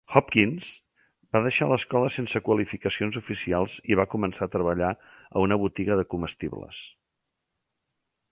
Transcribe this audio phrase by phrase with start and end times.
[0.19, 0.69] Hopkins
[1.35, 4.91] va deixar l"escola sense qualificacions oficials i va començar a treballar
[5.29, 6.81] a una botiga de comestibles.